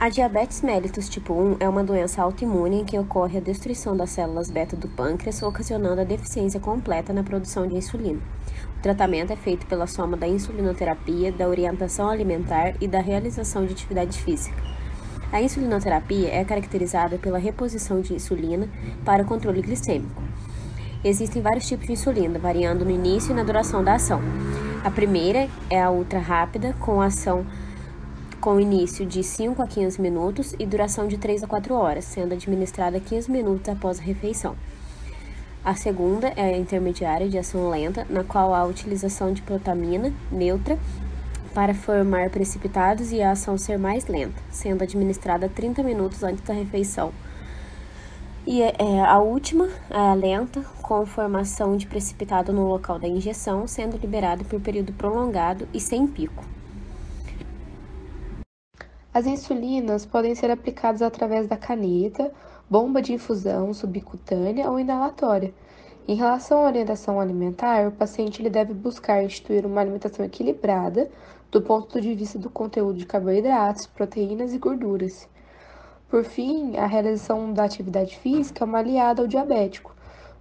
[0.00, 4.10] A diabetes mellitus tipo 1 é uma doença autoimune em que ocorre a destruição das
[4.10, 8.20] células beta do pâncreas, ocasionando a deficiência completa na produção de insulina.
[8.78, 13.72] O tratamento é feito pela soma da insulinoterapia, da orientação alimentar e da realização de
[13.72, 14.56] atividade física.
[15.32, 18.68] A insulinoterapia é caracterizada pela reposição de insulina
[19.04, 20.22] para o controle glicêmico.
[21.02, 24.20] Existem vários tipos de insulina, variando no início e na duração da ação.
[24.84, 27.44] A primeira é a ultra rápida, com ação
[28.40, 32.34] com início de 5 a 15 minutos e duração de 3 a 4 horas, sendo
[32.34, 34.56] administrada 15 minutos após a refeição.
[35.64, 40.12] A segunda é a intermediária de ação lenta, na qual há a utilização de protamina
[40.30, 40.78] neutra
[41.52, 46.54] para formar precipitados e a ação ser mais lenta, sendo administrada 30 minutos antes da
[46.54, 47.12] refeição.
[48.46, 53.08] E é, é, a última é a lenta, com formação de precipitado no local da
[53.08, 56.44] injeção, sendo liberado por período prolongado e sem pico.
[59.18, 62.32] As insulinas podem ser aplicadas através da caneta,
[62.70, 65.52] bomba de infusão subcutânea ou inalatória.
[66.06, 71.10] Em relação à orientação alimentar, o paciente ele deve buscar instituir uma alimentação equilibrada
[71.50, 75.28] do ponto de vista do conteúdo de carboidratos, proteínas e gorduras.
[76.08, 79.96] Por fim, a realização da atividade física é uma aliada ao diabético,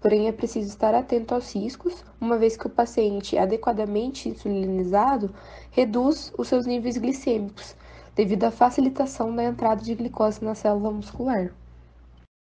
[0.00, 5.28] porém é preciso estar atento aos riscos, uma vez que o paciente adequadamente insulinizado
[5.70, 7.76] reduz os seus níveis glicêmicos,
[8.14, 11.52] devido à facilitação da entrada de glicose na célula muscular.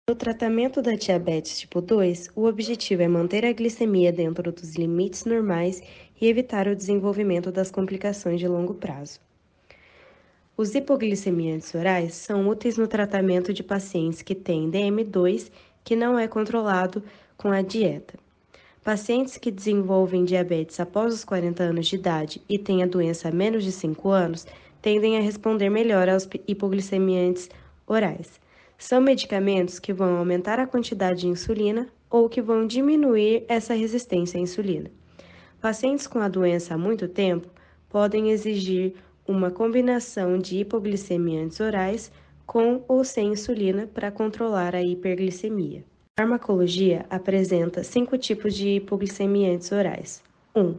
[0.08, 5.26] No tratamento da diabetes tipo 2, o objetivo é manter a glicemia dentro dos limites
[5.26, 5.82] normais
[6.18, 9.20] e evitar o desenvolvimento das complicações de longo prazo.
[10.56, 15.50] Os hipoglicemiantes orais são úteis no tratamento de pacientes que têm DM2
[15.84, 17.04] que não é controlado
[17.36, 18.18] com a dieta.
[18.88, 23.30] Pacientes que desenvolvem diabetes após os 40 anos de idade e têm a doença há
[23.30, 24.46] menos de 5 anos
[24.80, 27.50] tendem a responder melhor aos hipoglicemiantes
[27.86, 28.40] orais.
[28.78, 34.40] São medicamentos que vão aumentar a quantidade de insulina ou que vão diminuir essa resistência
[34.40, 34.90] à insulina.
[35.60, 37.46] Pacientes com a doença há muito tempo
[37.90, 38.94] podem exigir
[39.26, 42.10] uma combinação de hipoglicemiantes orais
[42.46, 45.84] com ou sem insulina para controlar a hiperglicemia.
[46.18, 50.20] A farmacologia apresenta cinco tipos de hipoglicemiantes orais.
[50.52, 50.60] 1.
[50.60, 50.74] Um,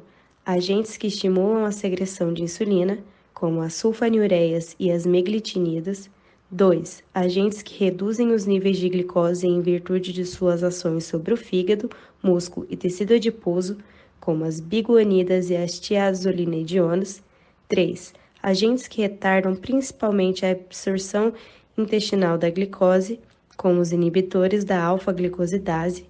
[0.46, 3.00] agentes que estimulam a secreção de insulina,
[3.34, 6.10] como as sulfanilureias e as meglitinidas.
[6.52, 7.06] 2.
[7.14, 11.90] Agentes que reduzem os níveis de glicose em virtude de suas ações sobre o fígado,
[12.22, 13.78] músculo e tecido adiposo,
[14.20, 17.24] como as biguanidas e as tiazolinedionas.
[17.70, 18.14] 3.
[18.44, 21.32] Agentes que retardam principalmente a absorção
[21.78, 23.22] intestinal da glicose,
[23.59, 26.06] como os inibidores da alfa-glicosidase.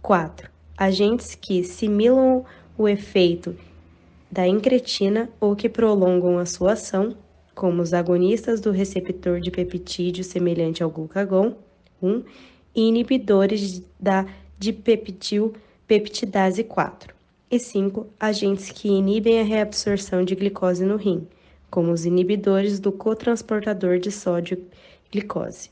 [0.00, 0.48] 4.
[0.78, 2.44] Agentes que simulam
[2.78, 3.56] o efeito
[4.30, 7.16] da incretina ou que prolongam a sua ação,
[7.56, 11.56] como os agonistas do receptor de peptídeo semelhante ao glucagon,
[12.00, 12.22] 1,
[12.72, 14.24] e inibidores da
[14.56, 15.54] dipeptil
[15.88, 17.12] peptidase 4.
[17.50, 21.26] E 5, agentes que inibem a reabsorção de glicose no rim,
[21.68, 24.64] como os inibidores do cotransportador de sódio
[25.10, 25.68] glicose.